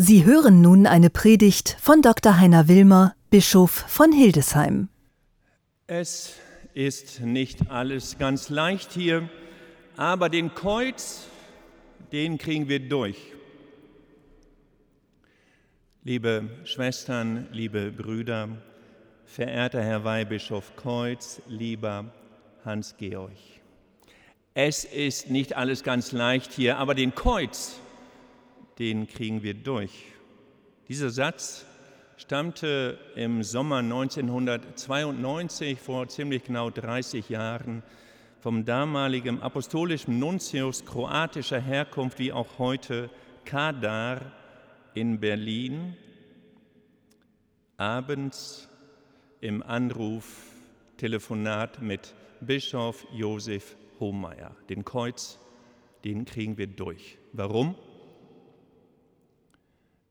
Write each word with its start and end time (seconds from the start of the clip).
Sie 0.00 0.24
hören 0.24 0.60
nun 0.60 0.86
eine 0.86 1.10
Predigt 1.10 1.76
von 1.80 2.02
Dr. 2.02 2.38
Heiner 2.38 2.68
Wilmer, 2.68 3.16
Bischof 3.30 3.72
von 3.72 4.12
Hildesheim. 4.12 4.90
Es 5.88 6.36
ist 6.72 7.20
nicht 7.20 7.68
alles 7.68 8.16
ganz 8.16 8.48
leicht 8.48 8.92
hier, 8.92 9.28
aber 9.96 10.28
den 10.28 10.54
Kreuz, 10.54 11.26
den 12.12 12.38
kriegen 12.38 12.68
wir 12.68 12.78
durch. 12.78 13.16
Liebe 16.04 16.48
Schwestern, 16.62 17.48
liebe 17.50 17.90
Brüder, 17.90 18.50
verehrter 19.24 19.82
Herr 19.82 20.04
Weihbischof 20.04 20.76
Kreuz, 20.76 21.42
lieber 21.48 22.04
Hans-Georg. 22.64 23.32
Es 24.54 24.84
ist 24.84 25.28
nicht 25.28 25.56
alles 25.56 25.82
ganz 25.82 26.12
leicht 26.12 26.52
hier, 26.52 26.78
aber 26.78 26.94
den 26.94 27.16
Kreuz, 27.16 27.80
den 28.78 29.08
kriegen 29.08 29.42
wir 29.42 29.54
durch. 29.54 29.90
Dieser 30.88 31.10
Satz 31.10 31.64
stammte 32.16 32.98
im 33.16 33.42
Sommer 33.42 33.78
1992, 33.78 35.80
vor 35.80 36.06
ziemlich 36.08 36.44
genau 36.44 36.70
30 36.70 37.28
Jahren, 37.28 37.82
vom 38.40 38.64
damaligen 38.64 39.42
apostolischen 39.42 40.18
Nuntius 40.18 40.82
kroatischer 40.84 41.60
Herkunft 41.60 42.18
wie 42.18 42.32
auch 42.32 42.58
heute 42.58 43.10
Kadar 43.44 44.32
in 44.94 45.20
Berlin, 45.20 45.96
abends 47.76 48.68
im 49.40 49.62
Anruf, 49.62 50.24
Telefonat 50.96 51.82
mit 51.82 52.14
Bischof 52.40 53.06
Josef 53.12 53.76
Hohmeier. 54.00 54.56
Den 54.68 54.84
Kreuz, 54.84 55.38
den 56.04 56.24
kriegen 56.24 56.58
wir 56.58 56.66
durch. 56.66 57.18
Warum? 57.32 57.76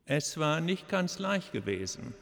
Es 0.09 0.37
war 0.37 0.61
nicht 0.61 0.87
ganz 0.87 1.19
leicht 1.19 1.51
gewesen, 1.51 2.13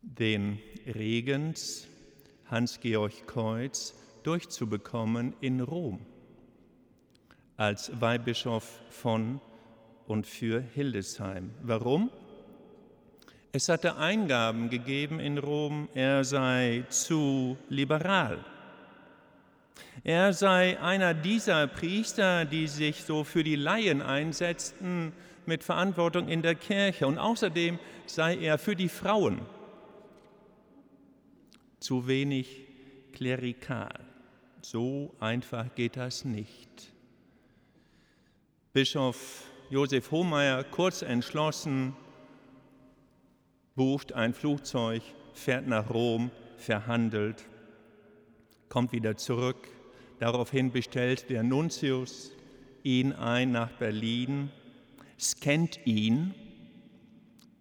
den 0.00 0.58
Regens 0.86 1.86
Hans-Georg 2.50 3.26
Kreuz 3.26 3.94
durchzubekommen 4.22 5.34
in 5.42 5.60
Rom 5.60 6.00
als 7.58 7.92
Weihbischof 8.00 8.80
von 8.88 9.38
und 10.06 10.26
für 10.26 10.62
Hildesheim. 10.62 11.50
Warum? 11.62 12.08
Es 13.52 13.68
hatte 13.68 13.98
Eingaben 13.98 14.70
gegeben 14.70 15.20
in 15.20 15.36
Rom, 15.36 15.90
er 15.92 16.24
sei 16.24 16.84
zu 16.88 17.58
liberal. 17.68 18.42
Er 20.04 20.32
sei 20.32 20.80
einer 20.80 21.12
dieser 21.12 21.66
Priester, 21.66 22.46
die 22.46 22.66
sich 22.66 23.04
so 23.04 23.24
für 23.24 23.44
die 23.44 23.56
Laien 23.56 24.00
einsetzten, 24.00 25.12
mit 25.46 25.64
Verantwortung 25.64 26.28
in 26.28 26.42
der 26.42 26.54
Kirche 26.54 27.06
und 27.06 27.18
außerdem 27.18 27.78
sei 28.06 28.36
er 28.36 28.58
für 28.58 28.76
die 28.76 28.88
Frauen 28.88 29.40
zu 31.80 32.06
wenig 32.06 32.66
klerikal. 33.12 34.00
So 34.62 35.14
einfach 35.20 35.74
geht 35.74 35.96
das 35.96 36.24
nicht. 36.24 36.92
Bischof 38.72 39.44
Josef 39.70 40.10
Hohmeier, 40.10 40.64
kurz 40.64 41.02
entschlossen, 41.02 41.94
bucht 43.74 44.12
ein 44.12 44.34
Flugzeug, 44.34 45.02
fährt 45.32 45.66
nach 45.66 45.90
Rom, 45.90 46.30
verhandelt, 46.56 47.44
kommt 48.68 48.92
wieder 48.92 49.16
zurück. 49.16 49.68
Daraufhin 50.18 50.70
bestellt 50.72 51.28
der 51.28 51.42
Nuntius 51.42 52.32
ihn 52.82 53.12
ein 53.12 53.52
nach 53.52 53.72
Berlin 53.72 54.50
scannt 55.18 55.86
ihn, 55.86 56.34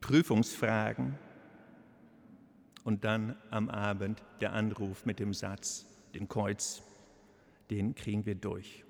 Prüfungsfragen 0.01 1.17
und 2.83 3.03
dann 3.05 3.35
am 3.49 3.69
Abend 3.69 4.21
der 4.41 4.53
Anruf 4.53 5.05
mit 5.05 5.19
dem 5.19 5.33
Satz, 5.33 5.85
den 6.13 6.27
Kreuz, 6.27 6.83
den 7.69 7.95
kriegen 7.95 8.25
wir 8.25 8.35
durch. 8.35 8.83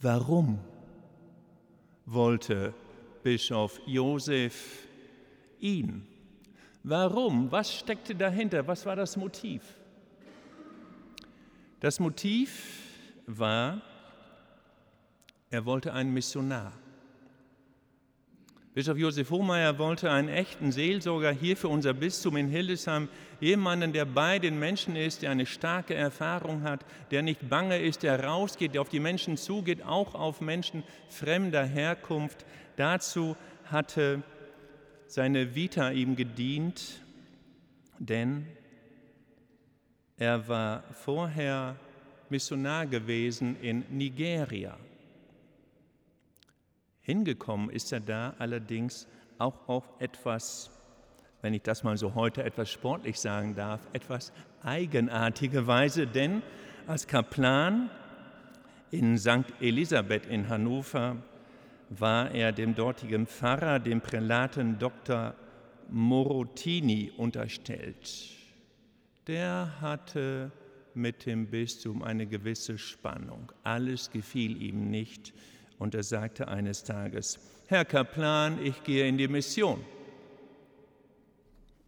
Warum 0.00 0.58
wollte 2.06 2.74
Bischof 3.22 3.80
Josef 3.86 4.86
ihn? 5.60 6.06
Warum? 6.82 7.50
Was 7.50 7.74
steckte 7.74 8.14
dahinter? 8.14 8.66
Was 8.66 8.86
war 8.86 8.96
das 8.96 9.16
Motiv? 9.16 9.62
Das 11.80 12.00
Motiv 12.00 12.82
war, 13.26 13.82
er 15.50 15.64
wollte 15.64 15.92
einen 15.92 16.12
Missionar. 16.12 16.72
Bischof 18.78 18.96
Josef 18.96 19.30
Hohmeier 19.30 19.76
wollte 19.78 20.08
einen 20.08 20.28
echten 20.28 20.70
Seelsorger 20.70 21.32
hier 21.32 21.56
für 21.56 21.66
unser 21.66 21.94
Bistum 21.94 22.36
in 22.36 22.46
Hildesheim, 22.46 23.08
jemanden, 23.40 23.92
der 23.92 24.04
bei 24.04 24.38
den 24.38 24.56
Menschen 24.56 24.94
ist, 24.94 25.22
der 25.22 25.32
eine 25.32 25.46
starke 25.46 25.94
Erfahrung 25.94 26.62
hat, 26.62 26.84
der 27.10 27.22
nicht 27.22 27.48
bange 27.48 27.80
ist, 27.80 28.04
der 28.04 28.22
rausgeht, 28.22 28.74
der 28.74 28.82
auf 28.82 28.88
die 28.88 29.00
Menschen 29.00 29.36
zugeht, 29.36 29.82
auch 29.82 30.14
auf 30.14 30.40
Menschen 30.40 30.84
fremder 31.08 31.64
Herkunft. 31.64 32.46
Dazu 32.76 33.34
hatte 33.64 34.22
seine 35.08 35.56
Vita 35.56 35.90
ihm 35.90 36.14
gedient, 36.14 37.00
denn 37.98 38.46
er 40.18 40.46
war 40.46 40.84
vorher 40.92 41.74
Missionar 42.30 42.86
gewesen 42.86 43.56
in 43.60 43.84
Nigeria. 43.90 44.78
Hingekommen 47.08 47.70
ist 47.70 47.90
er 47.90 48.00
da 48.00 48.34
allerdings 48.38 49.08
auch 49.38 49.66
auf 49.66 49.88
etwas, 49.98 50.70
wenn 51.40 51.54
ich 51.54 51.62
das 51.62 51.82
mal 51.82 51.96
so 51.96 52.14
heute 52.14 52.44
etwas 52.44 52.70
sportlich 52.70 53.18
sagen 53.18 53.54
darf, 53.54 53.80
etwas 53.94 54.30
eigenartige 54.62 55.66
Weise, 55.66 56.06
denn 56.06 56.42
als 56.86 57.06
Kaplan 57.06 57.88
in 58.90 59.16
St. 59.16 59.46
Elisabeth 59.58 60.26
in 60.26 60.50
Hannover 60.50 61.16
war 61.88 62.30
er 62.30 62.52
dem 62.52 62.74
dortigen 62.74 63.26
Pfarrer, 63.26 63.78
dem 63.78 64.02
Prälaten 64.02 64.78
Dr. 64.78 65.32
Morotini 65.88 67.10
unterstellt. 67.16 68.34
Der 69.26 69.80
hatte 69.80 70.52
mit 70.92 71.24
dem 71.24 71.46
Bistum 71.46 72.02
eine 72.02 72.26
gewisse 72.26 72.76
Spannung. 72.76 73.50
Alles 73.62 74.10
gefiel 74.10 74.60
ihm 74.60 74.90
nicht 74.90 75.32
und 75.78 75.94
er 75.94 76.02
sagte 76.02 76.48
eines 76.48 76.84
Tages, 76.84 77.38
Herr 77.66 77.84
Kaplan, 77.84 78.64
ich 78.64 78.82
gehe 78.82 79.06
in 79.06 79.18
die 79.18 79.28
Mission. 79.28 79.84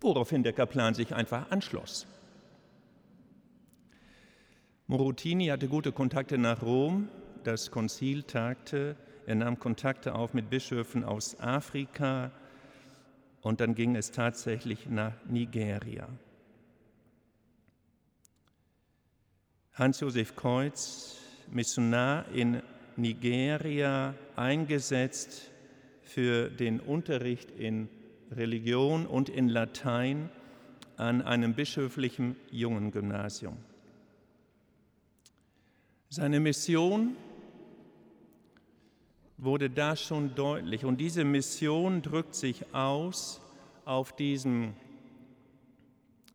Woraufhin 0.00 0.42
der 0.42 0.52
Kaplan 0.52 0.94
sich 0.94 1.14
einfach 1.14 1.50
anschloss. 1.50 2.06
Morutini 4.86 5.46
hatte 5.46 5.68
gute 5.68 5.92
Kontakte 5.92 6.38
nach 6.38 6.62
Rom, 6.62 7.08
das 7.44 7.70
Konzil 7.70 8.22
tagte, 8.22 8.96
er 9.26 9.34
nahm 9.36 9.58
Kontakte 9.58 10.14
auf 10.14 10.34
mit 10.34 10.50
Bischöfen 10.50 11.04
aus 11.04 11.38
Afrika 11.38 12.32
und 13.42 13.60
dann 13.60 13.74
ging 13.74 13.94
es 13.96 14.10
tatsächlich 14.10 14.86
nach 14.86 15.12
Nigeria. 15.28 16.08
Hans-Josef 19.74 20.34
Kreuz, 20.34 21.16
Missionar 21.50 22.26
in 22.32 22.62
Nigeria 22.96 24.14
eingesetzt 24.36 25.50
für 26.02 26.50
den 26.50 26.80
Unterricht 26.80 27.50
in 27.52 27.88
Religion 28.32 29.06
und 29.06 29.28
in 29.28 29.48
Latein 29.48 30.30
an 30.96 31.22
einem 31.22 31.54
bischöflichen 31.54 32.36
Jungengymnasium. 32.50 33.56
Seine 36.08 36.40
Mission 36.40 37.16
wurde 39.38 39.70
da 39.70 39.96
schon 39.96 40.34
deutlich 40.34 40.84
und 40.84 40.98
diese 41.00 41.24
Mission 41.24 42.02
drückt 42.02 42.34
sich 42.34 42.74
aus 42.74 43.40
auf 43.84 44.14
diesem 44.14 44.74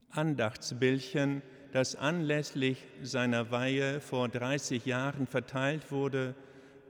Andachtsbildchen, 0.10 1.42
das 1.75 1.98
anlässlich 1.98 2.77
seiner 3.04 3.51
Weihe 3.51 4.00
vor 4.00 4.30
30 4.30 4.86
Jahren 4.86 5.27
verteilt 5.27 5.92
wurde 5.92 6.33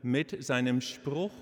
mit 0.04 0.44
seinem 0.44 0.80
Spruch, 0.80 1.34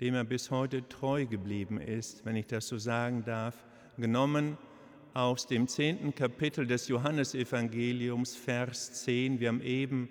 dem 0.00 0.14
er 0.14 0.22
bis 0.22 0.52
heute 0.52 0.88
treu 0.88 1.26
geblieben 1.26 1.80
ist, 1.80 2.24
wenn 2.24 2.36
ich 2.36 2.46
das 2.46 2.68
so 2.68 2.78
sagen 2.78 3.24
darf, 3.24 3.64
genommen 3.98 4.56
aus 5.12 5.48
dem 5.48 5.66
zehnten 5.66 6.14
Kapitel 6.14 6.68
des 6.68 6.86
Johannesevangeliums, 6.86 8.36
Vers 8.36 9.02
10. 9.02 9.40
Wir 9.40 9.48
haben 9.48 9.60
eben 9.60 10.08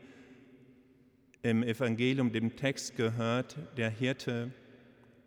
im 1.42 1.64
Evangelium 1.64 2.34
den 2.34 2.58
Text 2.58 2.98
gehört, 2.98 3.56
der 3.78 3.92
Hirte 3.92 4.52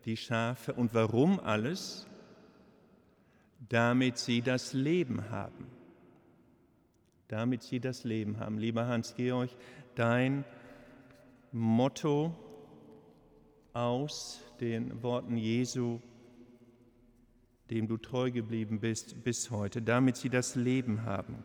die 0.04 0.18
Schafe. 0.18 0.74
Und 0.74 0.92
warum 0.92 1.40
alles? 1.40 2.06
Damit 3.70 4.18
sie 4.18 4.42
das 4.42 4.74
Leben 4.74 5.30
haben. 5.30 5.77
Damit 7.28 7.62
sie 7.62 7.78
das 7.78 8.04
Leben 8.04 8.40
haben. 8.40 8.58
Lieber 8.58 8.86
Hans-Georg, 8.86 9.50
dein 9.94 10.44
Motto 11.52 12.34
aus 13.72 14.40
den 14.60 15.02
Worten 15.02 15.36
Jesu, 15.36 16.00
dem 17.70 17.86
du 17.86 17.98
treu 17.98 18.30
geblieben 18.30 18.80
bist 18.80 19.22
bis 19.22 19.50
heute, 19.50 19.82
damit 19.82 20.16
sie 20.16 20.30
das 20.30 20.54
Leben 20.54 21.04
haben. 21.04 21.44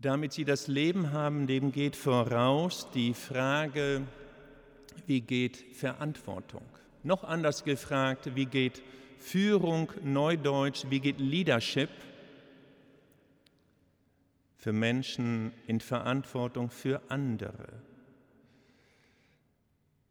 Damit 0.00 0.32
sie 0.32 0.44
das 0.44 0.66
Leben 0.66 1.12
haben, 1.12 1.46
dem 1.46 1.72
geht 1.72 1.94
voraus 1.94 2.88
die 2.92 3.14
Frage, 3.14 4.02
wie 5.06 5.20
geht 5.20 5.56
Verantwortung? 5.76 6.64
Noch 7.02 7.22
anders 7.22 7.64
gefragt, 7.64 8.34
wie 8.34 8.46
geht 8.46 8.82
Führung, 9.18 9.92
Neudeutsch, 10.02 10.86
wie 10.88 11.00
geht 11.00 11.20
Leadership 11.20 11.90
für 14.60 14.72
Menschen 14.72 15.52
in 15.66 15.80
Verantwortung 15.80 16.70
für 16.70 17.00
andere? 17.08 17.66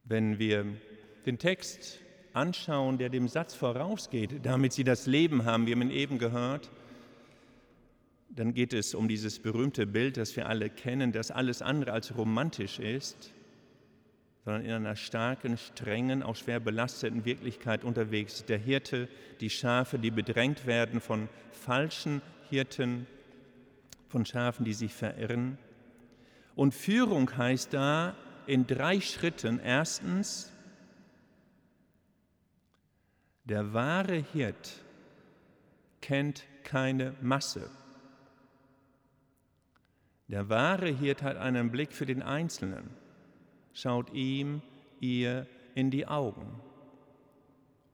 Wenn 0.04 0.40
wir 0.40 0.66
den 1.26 1.38
Text 1.38 2.00
anschauen, 2.34 2.98
der 2.98 3.10
dem 3.10 3.28
Satz 3.28 3.54
vorausgeht, 3.54 4.44
damit 4.44 4.74
sie 4.74 4.84
das 4.84 5.06
Leben 5.06 5.46
haben, 5.46 5.68
wir 5.68 5.76
haben 5.76 5.84
ihn 5.84 5.92
eben 5.92 6.18
gehört, 6.18 6.72
dann 8.30 8.54
geht 8.54 8.74
es 8.74 8.96
um 8.96 9.08
dieses 9.08 9.40
berühmte 9.40 9.86
Bild, 9.86 10.18
das 10.18 10.36
wir 10.36 10.48
alle 10.48 10.70
kennen, 10.70 11.12
das 11.12 11.30
alles 11.30 11.62
andere 11.62 11.92
als 11.92 12.18
romantisch 12.18 12.80
ist, 12.80 13.32
sondern 14.46 14.66
in 14.66 14.72
einer 14.72 14.96
starken, 14.96 15.58
strengen, 15.58 16.24
auch 16.24 16.36
schwer 16.36 16.60
belasteten 16.60 17.26
Wirklichkeit 17.26 17.84
unterwegs. 17.84 18.46
Der 18.46 18.58
Hirte, 18.58 19.10
die 19.42 19.50
Schafe, 19.50 20.00
die 20.00 20.12
bedrängt 20.12 20.66
werden 20.66 21.02
von 21.02 21.30
falschen 21.52 22.22
Hirten, 22.50 23.06
von 24.10 24.26
Schafen, 24.26 24.66
die 24.66 24.74
sich 24.74 24.94
verirren. 24.94 25.58
Und 26.56 26.74
Führung 26.74 27.38
heißt 27.38 27.74
da 27.74 28.16
in 28.48 28.68
drei 28.68 29.00
Schritten. 29.00 29.60
Erstens, 29.60 30.52
der 33.46 33.74
wahre 33.74 34.18
Hirt 34.34 34.84
kennt 36.02 36.44
keine 36.64 37.16
Masse. 37.22 37.70
Der 40.28 40.50
wahre 40.50 40.90
Hirt 40.90 41.24
hat 41.24 41.38
einen 41.38 41.72
Blick 41.72 41.92
für 41.92 42.06
den 42.06 42.22
Einzelnen, 42.22 42.92
schaut 43.74 44.14
ihm, 44.14 44.62
ihr 45.00 45.48
in 45.74 45.90
die 45.90 46.06
Augen 46.06 46.62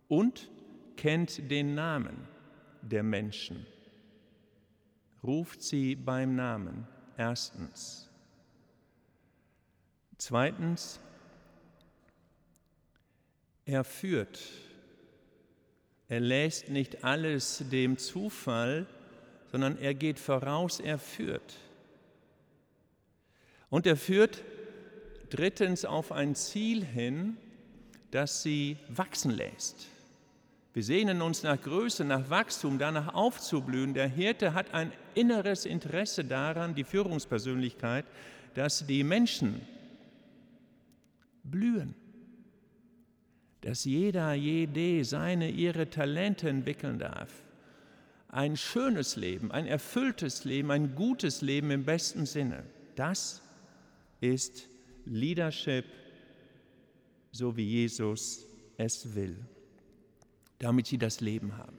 und 0.08 0.50
kennt 0.98 1.50
den 1.50 1.76
Namen 1.76 2.28
der 2.82 3.04
Menschen, 3.04 3.66
ruft 5.26 5.62
sie 5.62 5.96
beim 5.96 6.36
Namen, 6.36 6.88
erstens. 7.18 8.10
Zweitens, 10.18 11.00
er 13.66 13.84
führt, 13.84 14.40
er 16.08 16.20
lässt 16.20 16.70
nicht 16.70 17.04
alles 17.04 17.64
dem 17.72 17.98
Zufall, 17.98 18.86
sondern 19.52 19.78
er 19.78 19.94
geht 19.94 20.20
voraus, 20.20 20.80
er 20.80 21.00
führt. 21.00 21.56
Und 23.70 23.88
er 23.88 23.98
führt 23.98 24.44
drittens 25.30 25.86
auf 25.86 26.12
ein 26.12 26.36
Ziel 26.36 26.86
hin, 26.86 27.38
das 28.12 28.44
sie 28.44 28.78
wachsen 28.90 29.32
lässt. 29.32 29.88
Wir 30.76 30.84
sehnen 30.84 31.22
uns 31.22 31.42
nach 31.42 31.62
Größe, 31.62 32.04
nach 32.04 32.30
Wachstum, 32.30 32.78
danach 32.78 33.14
aufzublühen. 33.14 33.94
Der 33.94 34.10
Hirte 34.10 34.54
hat 34.54 34.74
ein 34.74 34.92
inneres 35.14 35.66
Interesse 35.66 36.26
daran, 36.26 36.76
die 36.76 36.84
Führungspersönlichkeit, 36.84 38.04
dass 38.56 38.86
die 38.86 39.06
Menschen 39.06 39.62
blühen, 41.44 41.96
dass 43.62 43.86
jeder, 43.86 44.34
jede 44.34 45.06
seine, 45.06 45.50
ihre 45.50 45.90
Talente 45.90 46.50
entwickeln 46.50 47.00
darf. 47.00 47.32
Ein 48.28 48.58
schönes 48.58 49.16
Leben, 49.16 49.54
ein 49.54 49.68
erfülltes 49.68 50.44
Leben, 50.44 50.72
ein 50.72 50.94
gutes 50.94 51.42
Leben 51.42 51.72
im 51.72 51.86
besten 51.86 52.26
Sinne. 52.26 52.66
Das 52.96 53.42
ist 54.20 54.68
Leadership, 55.06 55.86
so 57.32 57.56
wie 57.56 57.64
Jesus 57.64 58.46
es 58.76 59.16
will, 59.16 59.38
damit 60.60 60.88
sie 60.88 60.98
das 60.98 61.22
Leben 61.22 61.58
haben. 61.58 61.78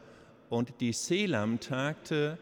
und 0.51 0.79
die 0.81 0.93
Selam 0.93 1.59
tagte, 1.59 2.37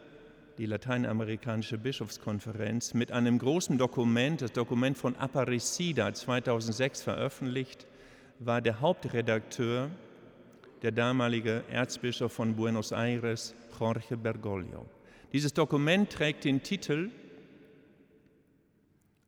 die 0.59 0.67
lateinamerikanische 0.67 1.79
Bischofskonferenz, 1.79 2.93
mit 2.93 3.13
einem 3.13 3.39
großen 3.39 3.79
Dokument, 3.79 4.43
das 4.43 4.53
Dokument 4.53 4.99
von 4.99 5.15
Aparecida 5.17 6.13
2006 6.13 7.03
veröffentlicht, 7.03 7.87
war 8.41 8.61
der 8.61 8.81
Hauptredakteur 8.81 9.89
der 10.83 10.91
damalige 10.91 11.63
Erzbischof 11.71 12.33
von 12.33 12.57
Buenos 12.57 12.93
Aires, 12.93 13.55
Jorge 13.79 14.17
Bergoglio. 14.17 14.87
Dieses 15.33 15.55
Dokument 15.55 16.11
trägt 16.11 16.45
den 16.45 16.63
Titel 16.63 17.11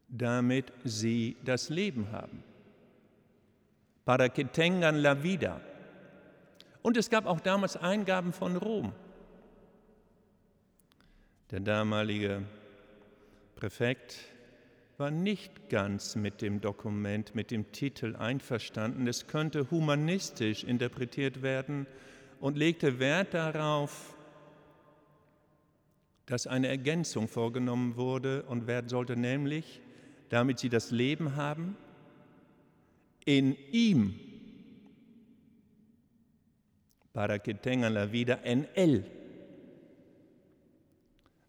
Damit 0.09 0.73
Sie 0.83 1.37
das 1.45 1.69
Leben 1.69 2.11
haben. 2.11 2.43
Para 4.05 4.29
que 4.29 4.45
tengan 4.45 4.97
la 4.97 5.23
vida. 5.23 5.61
Und 6.83 6.97
es 6.97 7.11
gab 7.11 7.27
auch 7.27 7.39
damals 7.39 7.77
Eingaben 7.77 8.33
von 8.33 8.57
Rom. 8.57 8.93
Der 11.51 11.59
damalige 11.59 12.45
Präfekt 13.57 14.21
war 14.99 15.11
nicht 15.11 15.69
ganz 15.69 16.15
mit 16.15 16.43
dem 16.43 16.61
Dokument, 16.61 17.35
mit 17.35 17.51
dem 17.51 17.73
Titel 17.73 18.15
einverstanden. 18.15 19.09
Es 19.09 19.27
könnte 19.27 19.69
humanistisch 19.69 20.63
interpretiert 20.63 21.43
werden 21.43 21.89
und 22.39 22.57
legte 22.57 23.01
Wert 23.01 23.35
darauf, 23.35 24.15
dass 26.27 26.47
eine 26.47 26.69
Ergänzung 26.69 27.27
vorgenommen 27.27 27.97
wurde 27.97 28.45
und 28.45 28.69
werden 28.69 28.89
sollte 28.89 29.17
nämlich, 29.17 29.81
damit 30.29 30.61
sie 30.61 30.69
das 30.69 30.93
Leben 30.93 31.35
haben, 31.35 31.77
in 33.25 33.57
ihm, 33.73 34.15
para 37.13 37.41
que 37.41 37.55
tengan 37.55 37.95
la 37.95 38.13
vida 38.13 38.39
en 38.45 38.69
él, 38.77 39.05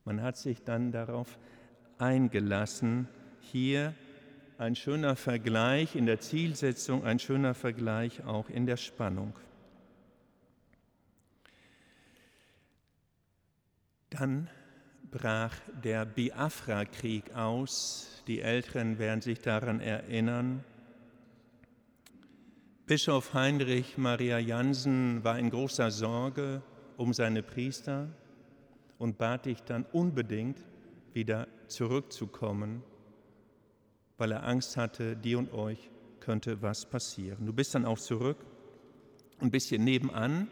man 0.06 0.22
hat 0.22 0.38
sich 0.38 0.64
dann 0.64 0.92
darauf 0.92 1.38
eingelassen, 1.98 3.08
hier 3.40 3.94
ein 4.58 4.76
schöner 4.76 5.16
Vergleich 5.16 5.96
in 5.96 6.06
der 6.06 6.20
Zielsetzung, 6.20 7.04
ein 7.04 7.20
schöner 7.20 7.54
Vergleich 7.54 8.24
auch 8.26 8.50
in 8.50 8.66
der 8.66 8.78
Spannung. 8.78 9.34
Dann 14.12 14.50
brach 15.10 15.56
der 15.84 16.06
Biafra-Krieg 16.06 17.34
aus. 17.36 18.24
Die 18.28 18.42
Älteren 18.42 19.00
werden 19.00 19.22
sich 19.22 19.40
daran 19.40 19.80
erinnern. 19.80 20.64
Bischof 22.86 23.34
Heinrich 23.34 23.98
Maria 23.98 24.38
Jansen 24.38 25.24
war 25.24 25.40
in 25.40 25.50
großer 25.50 25.92
Sorge 25.92 26.62
um 26.98 27.14
seine 27.14 27.42
Priester 27.42 28.10
und 29.02 29.18
bat 29.18 29.48
dich 29.48 29.64
dann 29.64 29.84
unbedingt 29.92 30.64
wieder 31.14 31.48
zurückzukommen, 31.68 32.84
weil 34.20 34.32
er 34.32 34.44
Angst 34.44 34.78
hatte, 34.78 35.16
dir 35.16 35.40
und 35.40 35.52
euch 35.54 35.90
könnte 36.20 36.62
was 36.62 36.86
passieren. 36.86 37.48
Du 37.48 37.52
bist 37.52 37.74
dann 37.74 37.86
auch 37.86 37.98
zurück, 37.98 38.38
ein 39.40 39.50
bisschen 39.50 39.84
nebenan 39.84 40.50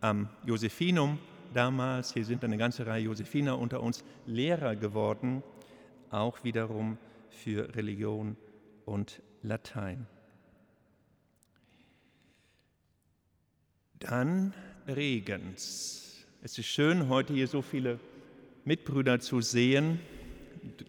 am 0.00 0.28
Josephinum 0.46 1.18
damals, 1.54 2.14
hier 2.14 2.24
sind 2.24 2.44
eine 2.44 2.56
ganze 2.56 2.86
Reihe 2.86 3.02
Josephiner 3.02 3.58
unter 3.58 3.82
uns, 3.82 4.04
Lehrer 4.26 4.76
geworden, 4.76 5.42
auch 6.08 6.44
wiederum 6.44 6.98
für 7.30 7.74
Religion 7.74 8.36
und 8.84 9.20
Latein. 9.42 10.06
Dann 13.98 14.54
Regens. 14.86 16.11
Es 16.44 16.58
ist 16.58 16.66
schön, 16.66 17.08
heute 17.08 17.34
hier 17.34 17.46
so 17.46 17.62
viele 17.62 18.00
Mitbrüder 18.64 19.20
zu 19.20 19.40
sehen. 19.40 20.00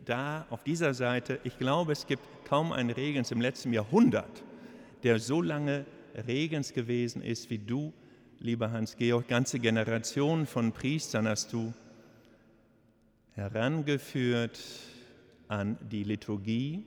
Da 0.03 0.47
auf 0.49 0.63
dieser 0.63 0.95
Seite, 0.95 1.39
ich 1.43 1.59
glaube, 1.59 1.91
es 1.91 2.07
gibt 2.07 2.23
kaum 2.45 2.71
einen 2.71 2.89
Regens 2.89 3.29
im 3.29 3.39
letzten 3.39 3.71
Jahrhundert, 3.71 4.43
der 5.03 5.19
so 5.19 5.43
lange 5.43 5.85
Regens 6.25 6.73
gewesen 6.73 7.21
ist 7.21 7.51
wie 7.51 7.59
du, 7.59 7.93
lieber 8.39 8.71
Hans-Georg. 8.71 9.27
Ganze 9.27 9.59
Generationen 9.59 10.47
von 10.47 10.71
Priestern 10.71 11.27
hast 11.27 11.53
du 11.53 11.71
herangeführt 13.33 14.59
an 15.49 15.77
die 15.91 16.03
Liturgie, 16.03 16.83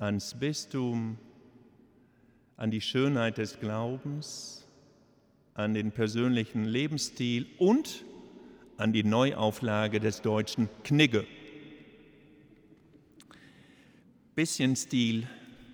ans 0.00 0.34
Bistum, 0.34 1.16
an 2.56 2.72
die 2.72 2.80
Schönheit 2.80 3.38
des 3.38 3.60
Glaubens, 3.60 4.61
an 5.54 5.74
den 5.74 5.92
persönlichen 5.92 6.64
Lebensstil 6.64 7.46
und 7.58 8.04
an 8.76 8.92
die 8.92 9.04
Neuauflage 9.04 10.00
des 10.00 10.22
deutschen 10.22 10.68
Knigge. 10.82 11.26
Bisschen 14.34 14.76
Stil 14.76 15.28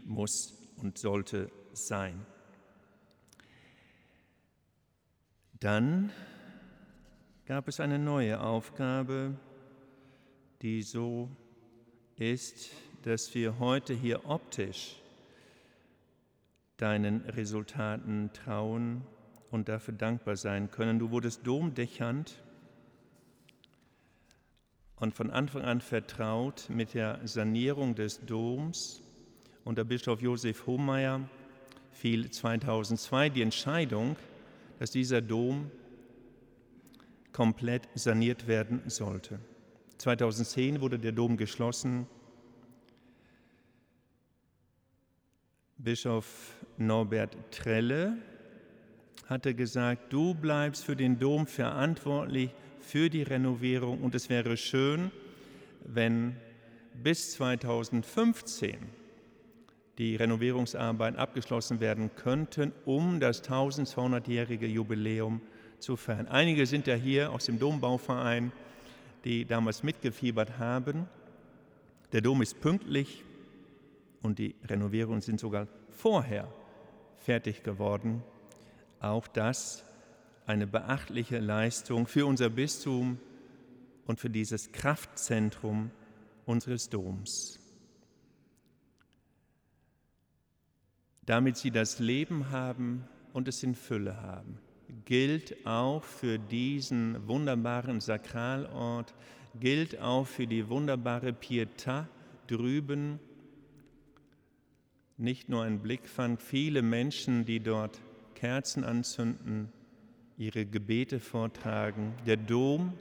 muss 0.05 0.55
und 0.77 0.99
sollte 0.99 1.51
sein. 1.73 2.27
Dann 5.61 6.11
gab 7.47 7.69
es 7.69 7.81
eine 7.81 7.99
neue 7.99 8.41
Aufgabe, 8.41 9.37
die 10.63 10.83
so 10.83 11.29
ist, 12.17 12.71
dass 13.03 13.35
wir 13.35 13.59
heute 13.59 13.95
hier 13.95 14.29
optisch 14.29 14.97
deinen 16.77 17.23
Resultaten 17.23 18.31
trauen 18.33 19.03
und 19.51 19.69
dafür 19.69 19.95
dankbar 19.95 20.37
sein 20.37 20.71
können. 20.71 20.99
Du 20.99 21.11
wurdest 21.11 21.47
domdächernd 21.47 22.43
und 24.97 25.15
von 25.15 25.31
Anfang 25.31 25.63
an 25.63 25.81
vertraut 25.81 26.69
mit 26.69 26.95
der 26.95 27.21
Sanierung 27.25 27.95
des 27.95 28.25
Doms. 28.25 29.03
Unter 29.65 29.85
Bischof 29.85 30.21
Josef 30.21 30.67
Hohmeier 30.67 31.29
fiel 31.93 32.31
2002 32.31 33.29
die 33.31 33.43
Entscheidung, 33.43 34.17
dass 34.79 34.91
dieser 34.91 35.21
Dom 35.21 35.71
komplett 37.33 37.89
saniert 37.95 38.47
werden 38.47 38.83
sollte. 38.87 39.39
2010 39.99 40.81
wurde 40.81 40.99
der 40.99 41.13
Dom 41.13 41.37
geschlossen. 41.37 42.07
Bischof 45.77 46.57
Norbert 46.77 47.37
Trelle 47.51 48.19
hatte 49.29 49.55
gesagt, 49.55 50.11
du 50.13 50.35
bleibst 50.35 50.85
für 50.85 50.97
den 50.97 51.19
Dom 51.19 51.47
verantwortlich 51.47 52.51
für 52.81 53.11
die 53.11 53.23
Renovierung 53.23 54.01
und 54.01 54.15
es 54.15 54.31
wäre 54.31 54.57
schön, 54.57 55.11
wenn 55.85 56.35
bis 56.95 57.33
2015 57.33 58.79
die 59.99 60.17
Renovierungsarbeiten 60.17 61.19
abgeschlossen 61.19 61.81
werden 61.81 62.11
könnten, 62.17 62.73
um 62.87 63.21
das 63.21 63.45
1200-jährige 63.45 64.67
Jubiläum 64.67 65.43
zu 65.79 65.97
feiern. 65.97 66.27
Einige 66.29 66.65
sind 66.65 66.87
ja 66.87 66.95
hier 66.95 67.31
aus 67.31 67.45
dem 67.45 67.59
Dombauverein, 67.59 68.51
die 69.25 69.45
damals 69.45 69.83
mitgefiebert 69.83 70.59
haben. 70.59 71.07
Der 72.13 72.23
Dom 72.23 72.41
ist 72.41 72.61
pünktlich 72.61 73.25
und 74.23 74.39
die 74.39 74.55
Renovierungen 74.65 75.21
sind 75.21 75.39
sogar 75.39 75.67
vorher 75.91 76.49
fertig 77.19 77.63
geworden. 77.63 78.23
Auch 79.01 79.29
das 79.29 79.85
eine 80.47 80.67
beachtliche 80.67 81.39
Leistung 81.39 82.07
für 82.07 82.27
unser 82.27 82.51
Bistum 82.51 83.19
und 84.07 84.19
für 84.19 84.31
dieses 84.31 84.73
Kraftzentrum 84.73 85.91
unseres 86.47 86.89
Doms. 86.89 87.61
Damit 91.27 91.59
sie 91.59 91.71
das 91.71 91.99
Leben 91.99 92.51
haben 92.51 93.05
und 93.35 93.49
es 93.49 93.63
in 93.63 93.75
Fülle 93.75 94.23
haben, 94.23 94.59
gilt 95.05 95.67
auch 95.67 96.03
für 96.03 96.39
diesen 96.39 97.29
wunderbaren 97.29 98.01
Sakralort, 98.01 99.15
gilt 99.61 100.01
auch 100.01 100.27
für 100.27 100.47
die 100.47 100.69
wunderbare 100.71 101.31
Pietà 101.33 102.07
drüben. 102.47 103.21
Nicht 105.19 105.51
nur 105.51 105.65
ein 105.65 105.81
Blick 105.81 106.09
fand 106.09 106.41
viele 106.41 106.81
Menschen, 106.81 107.45
die 107.45 107.61
dort 107.61 108.01
Kerzen 108.39 108.85
anzünden, 108.85 109.73
ihre 110.37 110.65
Gebete 110.65 111.19
vortragen. 111.19 112.15
Der 112.25 112.37
Dom, 112.37 112.93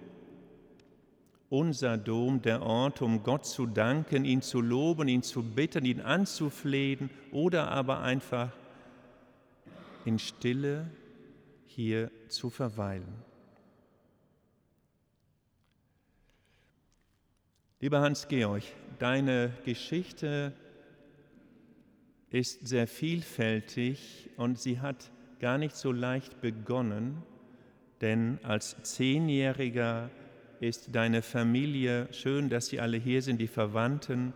unser 1.49 1.95
Dom, 1.95 2.41
der 2.41 2.63
Ort, 2.63 3.03
um 3.03 3.21
Gott 3.21 3.45
zu 3.45 3.67
danken, 3.67 4.25
ihn 4.25 4.41
zu 4.41 4.61
loben, 4.61 5.07
ihn 5.07 5.21
zu 5.21 5.43
bitten, 5.43 5.85
ihn 5.85 6.01
anzuflehen 6.01 7.11
oder 7.31 7.69
aber 7.69 8.01
einfach 8.01 8.51
in 10.05 10.17
Stille 10.17 10.89
hier 11.67 12.09
zu 12.29 12.49
verweilen. 12.49 13.13
Lieber 17.79 18.01
Hans-Georg, 18.01 18.63
deine 18.97 19.53
Geschichte 19.63 20.51
ist 22.31 22.67
sehr 22.67 22.87
vielfältig 22.87 24.31
und 24.35 24.57
sie 24.59 24.79
hat 24.79 25.11
gar 25.39 25.57
nicht 25.57 25.75
so 25.75 25.91
leicht 25.91 26.41
begonnen, 26.41 27.23
denn 28.01 28.39
als 28.43 28.75
Zehnjähriger 28.83 30.09
ist 30.59 30.95
deine 30.95 31.21
Familie, 31.21 32.07
schön, 32.11 32.49
dass 32.49 32.67
sie 32.67 32.79
alle 32.79 32.97
hier 32.97 33.21
sind, 33.21 33.39
die 33.39 33.47
Verwandten, 33.47 34.33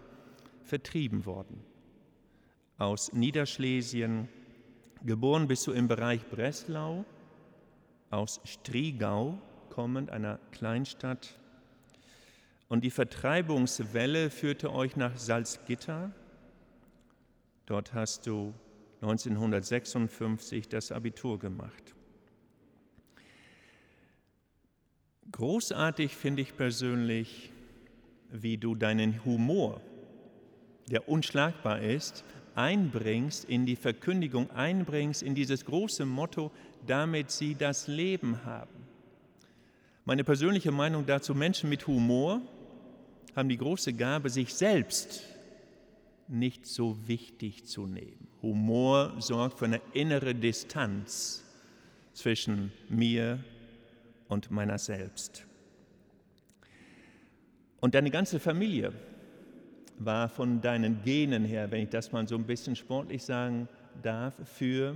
vertrieben 0.64 1.26
worden. 1.26 1.64
Aus 2.78 3.14
Niederschlesien, 3.14 4.30
geboren 5.04 5.48
bist 5.48 5.68
du 5.68 5.72
im 5.72 5.88
Bereich 5.88 6.26
Breslau, 6.30 7.06
aus 8.10 8.42
Striegau 8.44 9.40
kommend, 9.70 10.10
einer 10.10 10.40
Kleinstadt. 10.52 11.38
Und 12.68 12.84
die 12.84 12.92
Vertreibungswelle 12.92 14.30
führte 14.30 14.72
euch 14.72 14.96
nach 14.96 15.18
Salzgitter. 15.18 16.12
Dort 17.66 17.94
hast 17.94 18.28
du 18.28 18.54
1956 19.02 20.70
das 20.70 20.92
Abitur 20.92 21.40
gemacht. 21.40 21.96
Großartig 25.32 26.16
finde 26.16 26.42
ich 26.44 26.56
persönlich, 26.56 27.52
wie 28.32 28.58
du 28.58 28.76
deinen 28.76 29.26
Humor, 29.26 29.82
der 30.90 31.08
unschlagbar 31.10 31.82
ist, 31.82 32.24
einbringst 32.54 33.46
in 33.46 33.66
die 33.66 33.76
Verkündigung, 33.76 34.52
einbringst 34.52 35.24
in 35.24 35.36
dieses 35.36 35.66
große 35.66 36.06
Motto, 36.06 36.52
damit 36.86 37.32
sie 37.32 37.56
das 37.56 37.88
Leben 37.88 38.44
haben. 38.46 38.86
Meine 40.06 40.24
persönliche 40.24 40.72
Meinung 40.72 41.06
dazu, 41.06 41.34
Menschen 41.34 41.70
mit 41.70 41.88
Humor 41.88 42.42
haben 43.36 43.50
die 43.50 43.58
große 43.58 43.94
Gabe, 43.94 44.30
sich 44.30 44.54
selbst 44.54 45.24
nicht 46.32 46.66
so 46.66 46.98
wichtig 47.08 47.66
zu 47.66 47.86
nehmen. 47.86 48.28
Humor 48.42 49.14
sorgt 49.20 49.60
für 49.60 49.66
eine 49.66 49.82
innere 49.94 50.34
Distanz 50.34 51.44
zwischen 52.14 52.72
mir 52.90 53.44
und 54.28 54.50
meiner 54.50 54.78
selbst. 54.78 55.46
Und 57.80 57.96
deine 57.96 58.12
ganze 58.12 58.40
Familie 58.40 58.94
war 59.98 60.30
von 60.30 60.62
deinen 60.62 61.04
Genen 61.04 61.46
her, 61.46 61.70
wenn 61.70 61.84
ich 61.84 61.90
das 61.90 62.12
mal 62.12 62.28
so 62.28 62.36
ein 62.36 62.46
bisschen 62.46 62.76
sportlich 62.76 63.24
sagen 63.24 63.68
darf, 64.02 64.36
für 64.46 64.96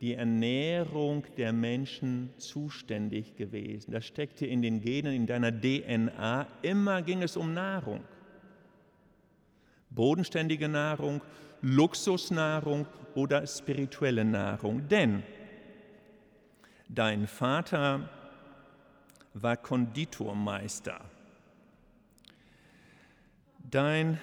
die 0.00 0.14
Ernährung 0.14 1.24
der 1.36 1.52
Menschen 1.52 2.30
zuständig 2.38 3.36
gewesen. 3.36 3.92
Das 3.92 4.04
steckte 4.04 4.46
in 4.46 4.62
den 4.62 4.80
Genen, 4.80 5.14
in 5.14 5.26
deiner 5.26 5.52
DNA. 5.52 6.46
Immer 6.62 7.02
ging 7.02 7.22
es 7.22 7.36
um 7.36 7.54
Nahrung 7.54 8.00
bodenständige 9.94 10.68
Nahrung, 10.68 11.22
Luxusnahrung 11.60 12.86
oder 13.14 13.46
spirituelle 13.46 14.24
Nahrung. 14.24 14.88
Denn 14.88 15.22
dein 16.88 17.26
Vater 17.26 18.08
war 19.34 19.56
Konditormeister. 19.56 21.00
Dein 23.70 24.20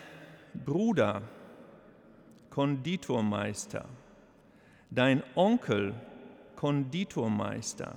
Bruder 0.53 1.21
Konditormeister. 2.49 3.85
Dein 4.91 5.23
Onkel 5.35 5.93
Konditormeister. 6.55 7.95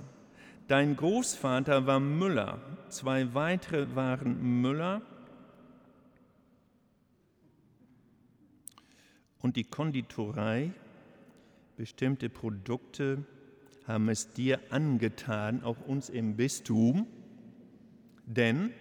Dein 0.67 0.95
Großvater 0.95 1.85
war 1.85 1.99
Müller. 1.99 2.59
Zwei 2.89 3.33
weitere 3.33 3.93
waren 3.95 4.61
Müller 4.61 5.01
und 9.43 9.57
die 9.57 9.65
Konditorei, 9.65 10.71
bestimmte 11.75 12.29
Produkte 12.29 13.25
haben 13.85 14.07
es 14.07 14.31
dir 14.31 14.59
angetan, 14.69 15.63
auch 15.63 15.75
uns 15.85 16.09
im 16.09 16.37
Bistum, 16.37 17.05
denn 18.25 18.71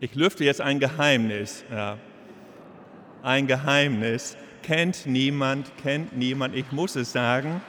ich 0.00 0.14
lüfte 0.14 0.44
jetzt 0.44 0.60
ein 0.60 0.80
Geheimnis, 0.80 1.64
ja. 1.70 1.98
ein 3.22 3.46
Geheimnis, 3.46 4.36
kennt 4.62 5.06
niemand, 5.06 5.72
kennt 5.78 6.14
niemand, 6.14 6.54
ich 6.54 6.70
muss 6.72 6.94
es 6.94 7.10
sagen. 7.10 7.62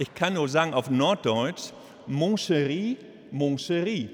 Ich 0.00 0.14
kann 0.14 0.32
nur 0.32 0.48
sagen 0.48 0.72
auf 0.72 0.88
Norddeutsch, 0.88 1.74
Mon 2.06 2.34
chéri, 2.36 2.96
mon 3.30 3.58
chéri. 3.58 4.08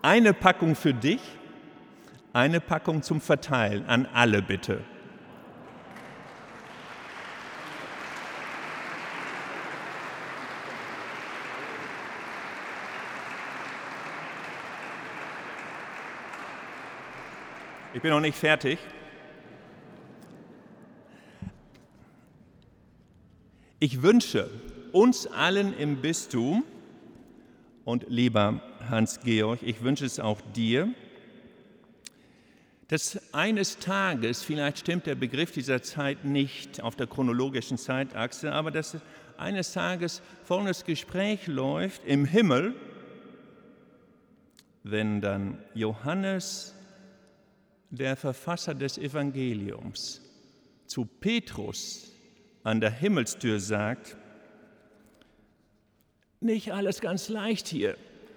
Eine 0.00 0.32
Packung 0.32 0.74
für 0.74 0.94
dich, 0.94 1.20
eine 2.32 2.60
Packung 2.60 3.02
zum 3.02 3.20
Verteilen 3.20 3.84
an 3.84 4.06
alle 4.06 4.40
bitte. 4.40 4.80
Ich 17.92 18.00
bin 18.00 18.10
noch 18.10 18.20
nicht 18.20 18.38
fertig. 18.38 18.78
Ich 23.84 24.00
wünsche 24.00 24.48
uns 24.92 25.26
allen 25.26 25.76
im 25.76 26.00
Bistum 26.00 26.64
und 27.84 28.06
lieber 28.08 28.62
Hans-Georg, 28.88 29.58
ich 29.62 29.82
wünsche 29.82 30.06
es 30.06 30.18
auch 30.18 30.40
dir, 30.56 30.88
dass 32.88 33.20
eines 33.34 33.76
Tages, 33.80 34.42
vielleicht 34.42 34.78
stimmt 34.78 35.04
der 35.04 35.16
Begriff 35.16 35.52
dieser 35.52 35.82
Zeit 35.82 36.24
nicht 36.24 36.82
auf 36.82 36.96
der 36.96 37.06
chronologischen 37.06 37.76
Zeitachse, 37.76 38.52
aber 38.52 38.70
dass 38.70 38.96
eines 39.36 39.74
Tages 39.74 40.22
folgendes 40.44 40.86
Gespräch 40.86 41.46
läuft 41.46 42.06
im 42.06 42.24
Himmel, 42.24 42.74
wenn 44.82 45.20
dann 45.20 45.58
Johannes 45.74 46.74
der 47.90 48.16
Verfasser 48.16 48.74
des 48.74 48.96
Evangeliums 48.96 50.22
zu 50.86 51.04
Petrus 51.04 52.13
an 52.64 52.80
der 52.80 52.90
Himmelstür 52.90 53.60
sagt, 53.60 54.16
nicht 56.40 56.72
alles 56.72 57.00
ganz 57.00 57.28
leicht 57.28 57.68
hier, 57.68 57.96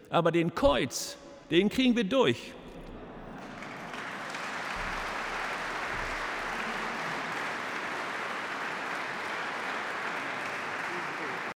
aber 0.09 0.31
den 0.31 0.53
Kreuz, 0.53 1.17
den 1.49 1.69
kriegen 1.69 1.95
wir 1.95 2.03
durch. 2.03 2.53